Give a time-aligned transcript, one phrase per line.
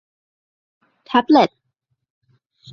[1.05, 1.49] แท็บเลต